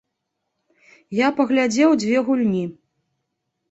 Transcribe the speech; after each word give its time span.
Я 1.19 1.27
паглядзеў 1.43 1.89
дзве 2.01 2.17
гульні. 2.31 2.67